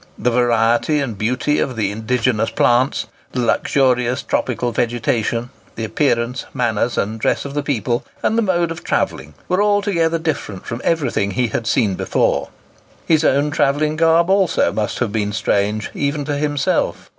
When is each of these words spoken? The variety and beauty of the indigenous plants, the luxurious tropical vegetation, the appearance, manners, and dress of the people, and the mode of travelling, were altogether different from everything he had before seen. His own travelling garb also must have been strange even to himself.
The 0.17 0.31
variety 0.31 0.99
and 0.99 1.15
beauty 1.15 1.59
of 1.59 1.75
the 1.75 1.91
indigenous 1.91 2.49
plants, 2.49 3.05
the 3.33 3.41
luxurious 3.41 4.23
tropical 4.23 4.71
vegetation, 4.71 5.51
the 5.75 5.85
appearance, 5.85 6.45
manners, 6.55 6.97
and 6.97 7.19
dress 7.19 7.45
of 7.45 7.53
the 7.53 7.61
people, 7.61 8.03
and 8.23 8.35
the 8.35 8.41
mode 8.41 8.71
of 8.71 8.83
travelling, 8.83 9.35
were 9.47 9.61
altogether 9.61 10.17
different 10.17 10.65
from 10.65 10.81
everything 10.83 11.29
he 11.29 11.49
had 11.49 11.67
before 11.97 12.45
seen. 12.45 12.51
His 13.05 13.23
own 13.23 13.51
travelling 13.51 13.95
garb 13.95 14.31
also 14.31 14.71
must 14.73 14.97
have 14.97 15.11
been 15.11 15.33
strange 15.33 15.91
even 15.93 16.25
to 16.25 16.35
himself. 16.35 17.07